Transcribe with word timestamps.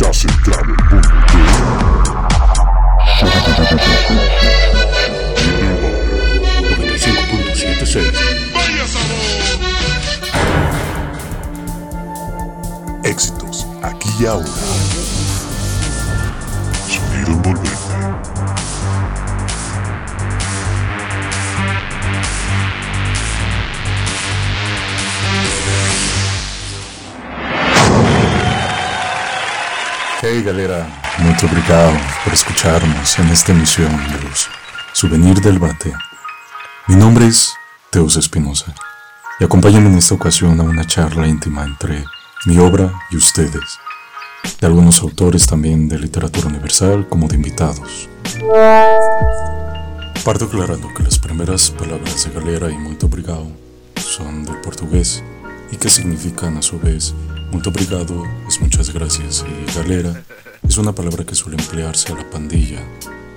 Estás 0.00 0.24
entrando 0.26 0.74
en 0.74 0.84
mundo 0.86 1.08
de 6.68 6.86
95.76 6.86 8.12
Éxitos 13.02 13.66
aquí 13.82 14.08
y 14.20 14.26
ahora. 14.26 14.46
Sonido 16.86 17.32
envolvente. 17.32 17.77
Hey 30.20 30.42
galera, 30.42 30.84
muito 31.20 31.46
obrigado 31.46 31.92
por 32.24 32.32
escucharnos 32.32 33.16
en 33.20 33.28
esta 33.28 33.52
emisión 33.52 33.96
de 34.10 34.28
los 34.28 34.48
Souvenir 34.92 35.40
del 35.40 35.60
Bate. 35.60 35.94
Mi 36.88 36.96
nombre 36.96 37.28
es 37.28 37.54
Teus 37.90 38.16
Espinosa 38.16 38.74
y 39.38 39.44
acompáñame 39.44 39.86
en 39.86 39.98
esta 39.98 40.16
ocasión 40.16 40.58
a 40.58 40.64
una 40.64 40.84
charla 40.84 41.28
íntima 41.28 41.62
entre 41.64 42.04
mi 42.46 42.58
obra 42.58 42.92
y 43.12 43.16
ustedes, 43.16 43.78
de 44.60 44.66
algunos 44.66 45.00
autores 45.02 45.46
también 45.46 45.88
de 45.88 46.00
literatura 46.00 46.48
universal 46.48 47.08
como 47.08 47.28
de 47.28 47.36
invitados. 47.36 48.08
Parto 50.24 50.46
aclarando 50.46 50.92
que 50.94 51.04
las 51.04 51.20
primeras 51.20 51.70
palabras 51.70 52.24
de 52.24 52.40
galera 52.40 52.72
y 52.72 52.76
muito 52.76 53.06
obrigado 53.06 53.46
son 53.94 54.44
del 54.44 54.60
portugués 54.62 55.22
y 55.70 55.76
que 55.76 55.88
significan 55.88 56.56
a 56.56 56.62
su 56.62 56.80
vez 56.80 57.14
muito 57.50 57.70
obrigado 57.70 58.24
muchas 58.68 58.92
gracias 58.92 59.46
y 59.48 59.78
galera 59.78 60.22
es 60.68 60.76
una 60.76 60.92
palabra 60.92 61.24
que 61.24 61.34
suele 61.34 61.56
emplearse 61.56 62.12
a 62.12 62.16
la 62.16 62.28
pandilla, 62.28 62.78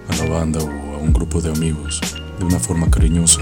a 0.09 0.15
la 0.17 0.29
banda 0.29 0.59
o 0.59 0.95
a 0.95 0.97
un 0.97 1.13
grupo 1.13 1.39
de 1.39 1.49
amigos 1.49 2.01
de 2.37 2.43
una 2.43 2.59
forma 2.59 2.91
cariñosa 2.91 3.39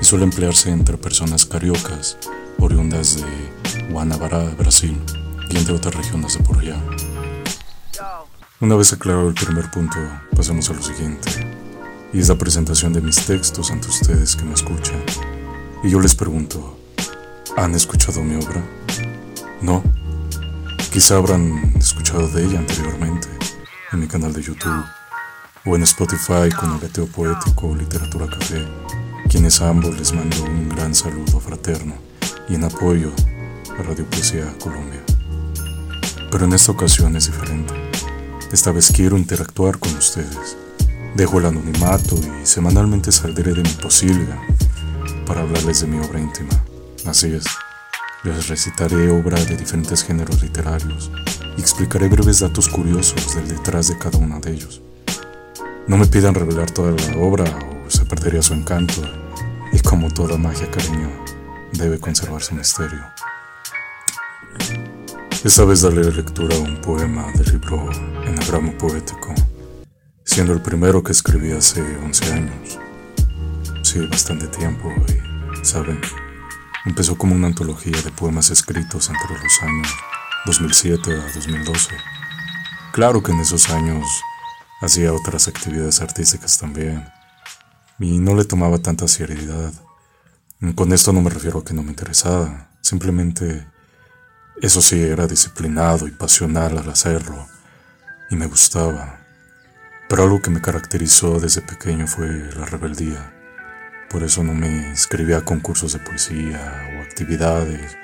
y 0.00 0.04
suele 0.04 0.24
emplearse 0.24 0.70
entre 0.70 0.98
personas 0.98 1.46
cariocas 1.46 2.18
oriundas 2.58 3.18
de 3.18 3.92
Guanabara, 3.92 4.50
Brasil 4.58 4.98
y 5.48 5.56
entre 5.56 5.74
otras 5.74 5.94
regiones 5.94 6.36
de 6.36 6.42
por 6.42 6.58
allá. 6.58 6.82
Una 8.58 8.74
vez 8.74 8.92
aclarado 8.92 9.28
el 9.28 9.34
primer 9.34 9.70
punto, 9.70 9.98
pasemos 10.34 10.70
a 10.70 10.72
lo 10.72 10.82
siguiente, 10.82 11.30
y 12.12 12.18
es 12.18 12.30
la 12.30 12.36
presentación 12.36 12.92
de 12.92 13.00
mis 13.00 13.24
textos 13.26 13.70
ante 13.70 13.86
ustedes 13.86 14.34
que 14.34 14.42
me 14.42 14.54
escuchan. 14.54 15.00
Y 15.84 15.90
yo 15.90 16.00
les 16.00 16.16
pregunto, 16.16 16.76
¿han 17.56 17.76
escuchado 17.76 18.24
mi 18.24 18.34
obra? 18.34 18.60
No. 19.60 20.01
Quizá 20.92 21.16
habrán 21.16 21.72
escuchado 21.78 22.28
de 22.28 22.44
ella 22.44 22.58
anteriormente 22.58 23.26
en 23.92 24.00
mi 24.00 24.06
canal 24.06 24.34
de 24.34 24.42
YouTube 24.42 24.84
o 25.64 25.74
en 25.74 25.84
Spotify 25.84 26.50
con 26.54 26.74
el 26.74 26.84
Ateo 26.84 27.06
Poético 27.06 27.74
Literatura 27.74 28.26
Café, 28.26 28.68
quienes 29.30 29.62
a 29.62 29.70
ambos 29.70 29.98
les 29.98 30.12
mando 30.12 30.44
un 30.44 30.68
gran 30.68 30.94
saludo 30.94 31.40
fraterno 31.40 31.94
y 32.46 32.56
en 32.56 32.64
apoyo 32.64 33.10
a 33.78 33.82
Radio 33.82 34.04
Poesía 34.04 34.52
Colombia. 34.62 35.00
Pero 36.30 36.44
en 36.44 36.52
esta 36.52 36.72
ocasión 36.72 37.16
es 37.16 37.24
diferente. 37.24 37.72
Esta 38.52 38.70
vez 38.70 38.92
quiero 38.94 39.16
interactuar 39.16 39.78
con 39.78 39.96
ustedes. 39.96 40.58
Dejo 41.16 41.38
el 41.38 41.46
anonimato 41.46 42.16
y 42.42 42.44
semanalmente 42.44 43.12
saldré 43.12 43.54
de 43.54 43.62
mi 43.62 43.70
posilga 43.70 44.38
para 45.24 45.40
hablarles 45.40 45.80
de 45.80 45.86
mi 45.86 46.04
obra 46.04 46.20
íntima. 46.20 46.50
Así 47.06 47.28
es. 47.32 47.46
Les 48.24 48.48
recitaré 48.48 49.10
obra 49.10 49.36
de 49.44 49.56
diferentes 49.56 50.04
géneros 50.04 50.40
literarios 50.42 51.10
y 51.56 51.60
explicaré 51.60 52.06
breves 52.08 52.38
datos 52.38 52.68
curiosos 52.68 53.34
del 53.34 53.48
detrás 53.48 53.88
de 53.88 53.98
cada 53.98 54.16
uno 54.16 54.38
de 54.38 54.52
ellos. 54.52 54.80
No 55.88 55.96
me 55.96 56.06
pidan 56.06 56.34
revelar 56.34 56.70
toda 56.70 56.92
la 56.92 57.18
obra 57.18 57.44
o 57.84 57.90
se 57.90 58.04
perdería 58.04 58.40
su 58.40 58.54
encanto 58.54 59.02
y 59.72 59.80
como 59.80 60.08
toda 60.08 60.38
magia 60.38 60.70
cariño 60.70 61.10
debe 61.72 61.98
conservar 61.98 62.42
su 62.42 62.54
misterio. 62.54 63.02
Esta 65.42 65.64
vez 65.64 65.82
daré 65.82 66.04
lectura 66.04 66.54
a 66.54 66.60
un 66.60 66.80
poema 66.80 67.26
del 67.32 67.54
libro 67.54 67.90
Enagramo 68.24 68.78
Poético, 68.78 69.34
siendo 70.24 70.52
el 70.52 70.60
primero 70.60 71.02
que 71.02 71.10
escribí 71.10 71.50
hace 71.50 71.82
11 71.82 72.32
años. 72.32 72.78
Sí, 73.82 74.06
bastante 74.06 74.46
tiempo 74.46 74.92
y, 75.08 75.64
¿saben? 75.64 76.00
Empezó 76.84 77.16
como 77.16 77.36
una 77.36 77.46
antología 77.46 78.00
de 78.02 78.10
poemas 78.10 78.50
escritos 78.50 79.08
entre 79.08 79.40
los 79.40 79.62
años 79.62 79.88
2007 80.46 81.12
a 81.12 81.32
2012. 81.32 81.90
Claro 82.92 83.22
que 83.22 83.30
en 83.30 83.38
esos 83.38 83.70
años 83.70 84.04
hacía 84.80 85.12
otras 85.12 85.46
actividades 85.46 86.00
artísticas 86.00 86.58
también 86.58 87.08
y 88.00 88.18
no 88.18 88.34
le 88.34 88.44
tomaba 88.44 88.78
tanta 88.78 89.06
seriedad. 89.06 89.72
Con 90.74 90.92
esto 90.92 91.12
no 91.12 91.22
me 91.22 91.30
refiero 91.30 91.60
a 91.60 91.64
que 91.64 91.72
no 91.72 91.84
me 91.84 91.90
interesaba, 91.90 92.68
simplemente 92.80 93.64
eso 94.60 94.82
sí 94.82 95.00
era 95.00 95.28
disciplinado 95.28 96.08
y 96.08 96.10
pasional 96.10 96.78
al 96.78 96.90
hacerlo 96.90 97.46
y 98.28 98.34
me 98.34 98.46
gustaba. 98.46 99.20
Pero 100.08 100.24
algo 100.24 100.42
que 100.42 100.50
me 100.50 100.60
caracterizó 100.60 101.38
desde 101.38 101.62
pequeño 101.62 102.08
fue 102.08 102.28
la 102.56 102.66
rebeldía. 102.66 103.41
Por 104.12 104.22
eso 104.22 104.44
no 104.44 104.52
me 104.52 104.68
inscribía 104.90 105.38
a 105.38 105.44
concursos 105.44 105.94
de 105.94 105.98
poesía 105.98 106.60
o 106.98 107.02
actividades 107.02 107.96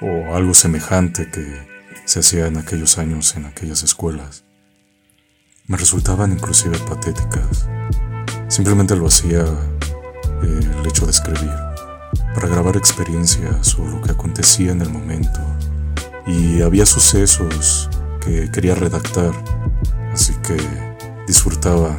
o 0.00 0.36
algo 0.36 0.54
semejante 0.54 1.28
que 1.28 1.44
se 2.04 2.20
hacía 2.20 2.46
en 2.46 2.56
aquellos 2.56 2.98
años 2.98 3.34
en 3.34 3.46
aquellas 3.46 3.82
escuelas. 3.82 4.44
Me 5.66 5.76
resultaban 5.76 6.30
inclusive 6.32 6.78
patéticas. 6.78 7.68
Simplemente 8.46 8.94
lo 8.94 9.06
hacía 9.06 9.40
eh, 9.40 10.60
el 10.80 10.86
hecho 10.86 11.04
de 11.04 11.10
escribir, 11.10 11.52
para 12.34 12.46
grabar 12.46 12.76
experiencias 12.76 13.76
o 13.76 13.84
lo 13.84 14.00
que 14.02 14.12
acontecía 14.12 14.70
en 14.70 14.82
el 14.82 14.90
momento. 14.90 15.40
Y 16.26 16.62
había 16.62 16.86
sucesos 16.86 17.90
que 18.20 18.50
quería 18.52 18.76
redactar, 18.76 19.32
así 20.12 20.32
que 20.46 20.56
disfrutaba 21.26 21.96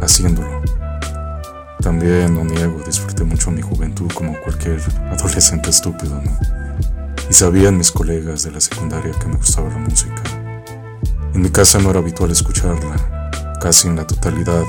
haciéndolo. 0.00 0.75
También, 1.86 2.34
no 2.34 2.44
niego, 2.44 2.82
disfruté 2.84 3.22
mucho 3.22 3.52
mi 3.52 3.62
juventud 3.62 4.10
como 4.12 4.36
cualquier 4.40 4.82
adolescente 5.08 5.70
estúpido, 5.70 6.20
¿no? 6.20 6.36
Y 7.30 7.32
sabían 7.32 7.78
mis 7.78 7.92
colegas 7.92 8.42
de 8.42 8.50
la 8.50 8.60
secundaria 8.60 9.12
que 9.12 9.28
me 9.28 9.36
gustaba 9.36 9.68
la 9.68 9.78
música. 9.78 10.20
En 11.32 11.42
mi 11.42 11.48
casa 11.48 11.78
no 11.78 11.90
era 11.90 12.00
habitual 12.00 12.32
escucharla, 12.32 13.30
casi 13.60 13.86
en 13.86 13.94
la 13.94 14.04
totalidad, 14.04 14.64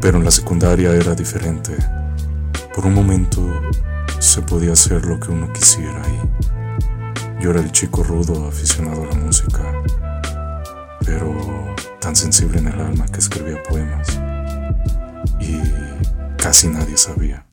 pero 0.00 0.18
en 0.18 0.24
la 0.24 0.30
secundaria 0.30 0.94
era 0.94 1.16
diferente. 1.16 1.76
Por 2.76 2.86
un 2.86 2.94
momento 2.94 3.42
se 4.20 4.40
podía 4.40 4.74
hacer 4.74 5.04
lo 5.04 5.18
que 5.18 5.32
uno 5.32 5.52
quisiera 5.52 6.00
y 6.08 7.42
yo 7.42 7.50
era 7.50 7.58
el 7.58 7.72
chico 7.72 8.04
rudo 8.04 8.46
aficionado 8.46 9.02
a 9.02 9.06
la 9.06 9.16
música, 9.16 9.64
pero 11.04 11.74
tan 11.98 12.14
sensible 12.14 12.60
en 12.60 12.68
el 12.68 12.80
alma 12.80 13.06
que 13.06 13.18
escribía 13.18 13.60
poemas 13.68 14.05
casi 16.56 16.68
nadie 16.68 16.96
sabía. 16.96 17.44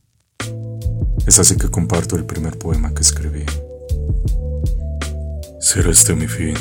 Es 1.28 1.38
así 1.38 1.58
que 1.58 1.68
comparto 1.68 2.16
el 2.16 2.24
primer 2.24 2.58
poema 2.58 2.94
que 2.94 3.02
escribí. 3.02 3.44
Será 5.60 5.92
este 5.92 6.16
mi 6.16 6.30
fin, 6.30 6.56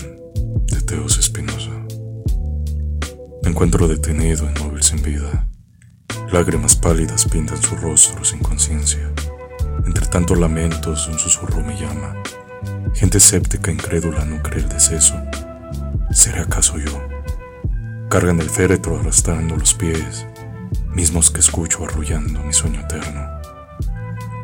de 0.67 0.81
Teos 0.81 1.19
Espinosa. 1.19 1.71
Me 3.45 3.51
encuentro 3.51 3.87
detenido, 3.87 4.51
inmóvil 4.51 4.83
sin 4.83 5.01
vida. 5.05 5.49
Lágrimas 6.33 6.75
pálidas 6.75 7.27
pintan 7.27 7.63
su 7.63 7.77
rostro 7.77 8.25
sin 8.25 8.41
conciencia. 8.41 9.09
Entre 9.87 10.05
tantos 10.09 10.37
lamentos, 10.37 11.07
un 11.07 11.21
susurro 11.21 11.63
me 11.63 11.81
llama. 11.81 12.21
Gente 12.95 13.19
escéptica, 13.19 13.71
incrédula, 13.71 14.25
no 14.25 14.43
cree 14.43 14.65
el 14.65 14.69
deceso. 14.69 15.15
¿Seré 16.11 16.41
acaso 16.41 16.77
yo? 16.77 17.01
Cargan 18.11 18.41
el 18.41 18.51
féretro 18.51 18.99
arrastrando 18.99 19.55
los 19.55 19.75
pies, 19.75 20.27
mismos 20.95 21.31
que 21.31 21.41
escucho 21.41 21.85
arrullando 21.85 22.43
mi 22.43 22.53
sueño 22.53 22.81
eterno. 22.81 23.27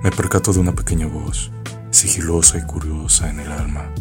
Me 0.02 0.10
percato 0.10 0.52
de 0.52 0.60
una 0.60 0.72
pequeña 0.72 1.06
voz, 1.06 1.50
sigilosa 1.90 2.58
y 2.58 2.62
curiosa 2.62 3.28
en 3.28 3.40
el 3.40 3.52
alma, 3.52 3.92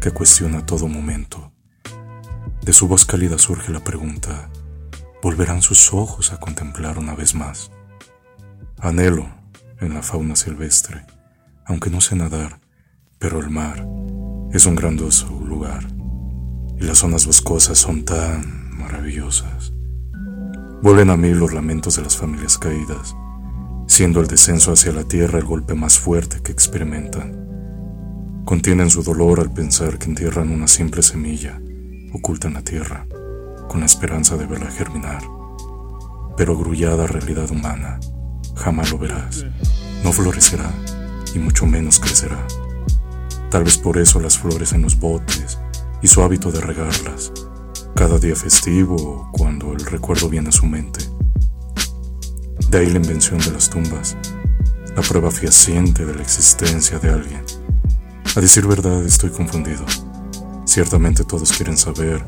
que 0.00 0.10
cuestiona 0.10 0.64
todo 0.64 0.86
momento. 0.88 1.52
De 2.62 2.72
su 2.72 2.86
voz 2.88 3.04
cálida 3.04 3.38
surge 3.38 3.72
la 3.72 3.82
pregunta, 3.82 4.50
¿volverán 5.22 5.62
sus 5.62 5.92
ojos 5.92 6.32
a 6.32 6.38
contemplar 6.38 6.98
una 6.98 7.14
vez 7.14 7.34
más? 7.34 7.70
Anhelo 8.78 9.28
en 9.80 9.94
la 9.94 10.02
fauna 10.02 10.36
silvestre, 10.36 11.04
aunque 11.64 11.90
no 11.90 12.00
sé 12.00 12.14
nadar, 12.16 12.60
pero 13.18 13.40
el 13.40 13.50
mar 13.50 13.86
es 14.52 14.66
un 14.66 14.76
grandioso 14.76 15.28
lugar 15.44 15.86
y 16.78 16.84
las 16.84 16.98
zonas 16.98 17.26
boscosas 17.26 17.78
son 17.78 18.04
tan 18.04 18.76
maravillosas. 18.76 19.75
Vuelven 20.82 21.10
a 21.10 21.16
mí 21.16 21.32
los 21.32 21.52
lamentos 21.52 21.96
de 21.96 22.02
las 22.02 22.16
familias 22.16 22.58
caídas, 22.58 23.16
siendo 23.86 24.20
el 24.20 24.26
descenso 24.26 24.72
hacia 24.72 24.92
la 24.92 25.04
tierra 25.04 25.38
el 25.38 25.44
golpe 25.44 25.74
más 25.74 25.98
fuerte 25.98 26.42
que 26.42 26.52
experimentan. 26.52 28.42
Contienen 28.44 28.90
su 28.90 29.02
dolor 29.02 29.40
al 29.40 29.52
pensar 29.52 29.98
que 29.98 30.06
entierran 30.06 30.50
una 30.50 30.68
simple 30.68 31.02
semilla 31.02 31.60
oculta 32.12 32.48
en 32.48 32.54
la 32.54 32.62
tierra, 32.62 33.06
con 33.68 33.80
la 33.80 33.86
esperanza 33.86 34.36
de 34.36 34.46
verla 34.46 34.70
germinar. 34.70 35.22
Pero 36.36 36.56
grullada 36.56 37.06
realidad 37.06 37.50
humana, 37.50 37.98
jamás 38.54 38.90
lo 38.90 38.98
verás. 38.98 39.46
No 40.04 40.12
florecerá 40.12 40.70
y 41.34 41.38
mucho 41.38 41.66
menos 41.66 42.00
crecerá. 42.00 42.46
Tal 43.50 43.64
vez 43.64 43.78
por 43.78 43.98
eso 43.98 44.20
las 44.20 44.38
flores 44.38 44.72
en 44.72 44.82
los 44.82 44.98
botes 44.98 45.58
y 46.02 46.08
su 46.08 46.22
hábito 46.22 46.52
de 46.52 46.60
regarlas, 46.60 47.32
cada 47.96 48.18
día 48.18 48.36
festivo 48.36 49.30
cuando 49.32 49.72
el 49.72 49.80
recuerdo 49.80 50.28
viene 50.28 50.50
a 50.50 50.52
su 50.52 50.66
mente. 50.66 51.00
De 52.68 52.78
ahí 52.78 52.90
la 52.90 52.98
invención 52.98 53.38
de 53.40 53.50
las 53.50 53.70
tumbas, 53.70 54.18
la 54.94 55.00
prueba 55.00 55.30
fehaciente 55.30 56.04
de 56.04 56.14
la 56.14 56.20
existencia 56.20 56.98
de 56.98 57.08
alguien. 57.08 57.42
A 58.36 58.40
decir 58.40 58.66
verdad, 58.66 59.02
estoy 59.02 59.30
confundido. 59.30 59.82
Ciertamente 60.66 61.24
todos 61.24 61.50
quieren 61.52 61.78
saber, 61.78 62.22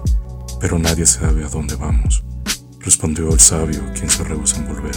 pero 0.59 0.79
nadie 0.79 1.05
sabe 1.05 1.45
a 1.45 1.49
dónde 1.49 1.77
vamos, 1.77 2.25
respondió 2.81 3.31
el 3.31 3.39
sabio, 3.39 3.83
quien 3.93 4.09
se 4.09 4.25
rehúsa 4.25 4.57
en 4.57 4.69
volver. 4.69 4.97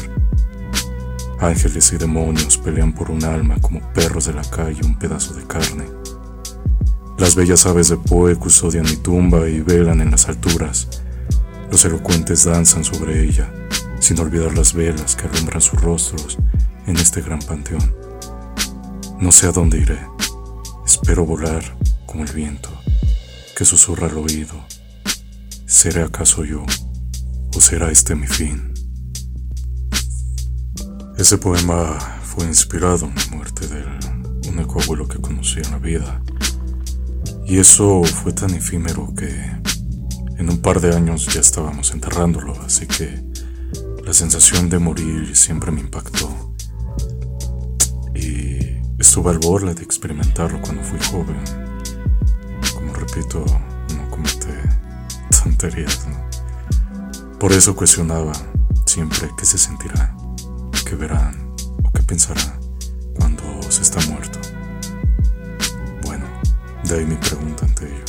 Ángeles 1.41 1.91
y 1.91 1.97
demonios 1.97 2.57
pelean 2.57 2.93
por 2.93 3.11
un 3.11 3.25
alma 3.25 3.59
como 3.59 3.81
perros 3.91 4.25
de 4.25 4.33
la 4.33 4.43
calle 4.43 4.79
un 4.85 4.97
pedazo 4.97 5.33
de 5.33 5.45
carne. 5.45 6.00
Las 7.21 7.35
bellas 7.35 7.67
aves 7.67 7.89
de 7.89 7.97
Poe 7.97 8.35
custodian 8.35 8.83
mi 8.83 8.95
tumba 8.95 9.47
y 9.47 9.61
velan 9.61 10.01
en 10.01 10.09
las 10.09 10.27
alturas. 10.27 10.87
Los 11.69 11.85
elocuentes 11.85 12.45
danzan 12.45 12.83
sobre 12.83 13.23
ella, 13.23 13.47
sin 13.99 14.19
olvidar 14.19 14.57
las 14.57 14.73
velas 14.73 15.15
que 15.15 15.27
alumbran 15.27 15.61
sus 15.61 15.79
rostros 15.79 16.39
en 16.87 16.97
este 16.97 17.21
gran 17.21 17.37
panteón. 17.37 17.95
No 19.19 19.31
sé 19.31 19.45
a 19.45 19.51
dónde 19.51 19.77
iré. 19.77 19.99
Espero 20.83 21.23
volar 21.23 21.63
como 22.07 22.23
el 22.23 22.31
viento, 22.31 22.69
que 23.55 23.65
susurra 23.65 24.07
al 24.07 24.17
oído. 24.17 24.55
¿Seré 25.67 26.01
acaso 26.01 26.43
yo? 26.43 26.65
¿O 27.55 27.61
será 27.61 27.91
este 27.91 28.15
mi 28.15 28.25
fin? 28.25 28.73
Ese 31.19 31.37
poema 31.37 31.99
fue 32.23 32.47
inspirado 32.47 33.05
en 33.05 33.13
la 33.13 33.25
muerte 33.37 33.67
del 33.67 33.85
único 34.49 34.81
abuelo 34.81 35.07
que 35.07 35.21
conocí 35.21 35.59
en 35.59 35.69
la 35.69 35.77
vida. 35.77 36.19
Y 37.51 37.59
eso 37.59 38.01
fue 38.05 38.31
tan 38.31 38.51
efímero 38.51 39.13
que 39.13 39.27
en 40.37 40.49
un 40.49 40.61
par 40.61 40.79
de 40.79 40.95
años 40.95 41.25
ya 41.33 41.41
estábamos 41.41 41.91
enterrándolo, 41.91 42.53
así 42.61 42.87
que 42.87 43.21
la 44.05 44.13
sensación 44.13 44.69
de 44.69 44.79
morir 44.79 45.35
siempre 45.35 45.69
me 45.69 45.81
impactó. 45.81 46.53
Y 48.15 48.79
estuve 48.97 49.31
al 49.31 49.39
borde 49.39 49.73
de 49.73 49.83
experimentarlo 49.83 50.61
cuando 50.61 50.81
fui 50.81 50.97
joven. 51.11 51.43
Como 52.73 52.93
repito, 52.93 53.43
no 53.97 54.09
cometé 54.09 54.57
tonterías, 55.43 56.07
¿no? 56.07 57.37
Por 57.37 57.51
eso 57.51 57.75
cuestionaba 57.75 58.31
siempre 58.85 59.29
qué 59.37 59.43
se 59.43 59.57
sentirá, 59.57 60.15
qué 60.85 60.95
verán 60.95 61.53
o 61.83 61.91
qué 61.91 62.01
pensará 62.01 62.57
cuando 63.13 63.43
se 63.67 63.81
está 63.81 63.99
muerto. 64.09 64.40
De 66.91 66.99
ahí 66.99 67.05
mi 67.05 67.15
pregunta 67.15 67.65
ante 67.65 67.85
ello. 67.85 68.03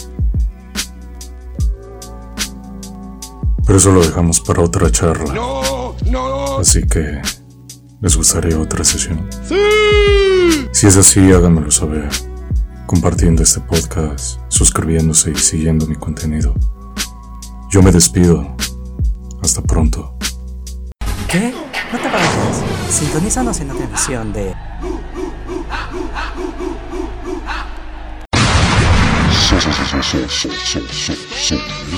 Pero 3.65 3.79
eso 3.79 3.93
lo 3.93 4.03
dejamos 4.03 4.41
para 4.41 4.61
otra 4.61 4.91
charla. 4.91 5.33
No, 5.33 5.95
no. 6.11 6.59
Así 6.59 6.85
que, 6.89 7.23
¿les 8.01 8.17
gustaría 8.17 8.59
otra 8.59 8.83
sesión? 8.83 9.31
Si 10.73 10.89
es 10.89 10.97
así, 10.97 11.31
háganmelo 11.31 11.71
saber. 11.71 12.09
Compartiendo 12.87 13.45
este 13.45 13.61
podcast, 13.61 14.41
suscribiéndose 14.49 15.31
y 15.31 15.37
siguiendo 15.37 15.87
mi 15.87 15.95
contenido. 15.95 16.53
Yo 17.71 17.85
me 17.85 17.93
despido. 17.93 18.57
Hasta 19.45 19.63
pronto. 19.63 20.19
¿Qué? 21.29 21.55
No 21.93 21.99
te 22.01 22.09
vayas. 22.09 22.63
Sintonízanos 22.91 23.61
en 23.61 23.69
la 23.69 23.75
televisión 23.75 24.33
de 24.33 24.53
Sonido 30.03 30.27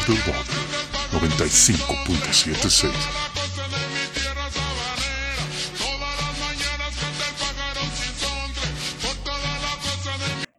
del 0.07 0.19
Barrio 0.27 0.55
95.76 1.13 2.91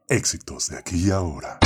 Éxitos 0.08 0.70
de 0.70 0.78
aquí 0.80 1.08
y 1.08 1.12
ahora. 1.12 1.60